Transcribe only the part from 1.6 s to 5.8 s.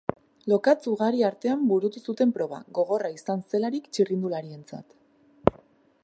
burutu zuten proba, gogorra izan zelarik txirrindularientzat.